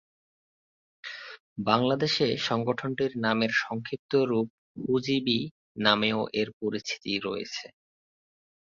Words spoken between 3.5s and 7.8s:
সংক্ষিপ্ত রূপ হুজি-বি নামেও এর পরিচিতি রয়েছে।